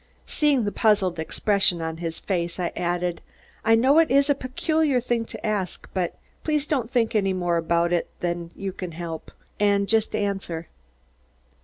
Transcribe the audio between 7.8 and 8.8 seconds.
it than you